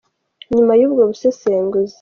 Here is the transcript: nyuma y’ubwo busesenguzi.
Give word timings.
nyuma 0.55 0.73
y’ubwo 0.79 1.01
busesenguzi. 1.09 1.89